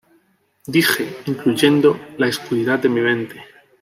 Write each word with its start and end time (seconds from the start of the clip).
Dije, 0.75 1.03
incluyendo 1.27 1.95
la 2.17 2.25
oscuridad 2.25 2.79
de 2.79 2.89
mi 2.89 3.01
mente. 3.01 3.39